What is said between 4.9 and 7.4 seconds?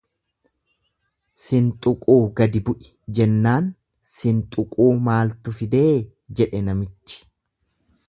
maaltu fidee"" jedhe namichi."